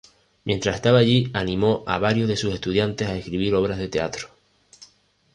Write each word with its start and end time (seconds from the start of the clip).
Mientras 0.45 0.75
estaba 0.77 0.97
allí, 0.97 1.29
animó 1.35 1.83
a 1.85 1.99
varios 1.99 2.27
de 2.27 2.35
sus 2.35 2.55
estudiantes 2.55 3.07
a 3.07 3.15
escribir 3.15 3.53
obras 3.53 3.77
de 3.77 3.87
teatro. 3.87 4.29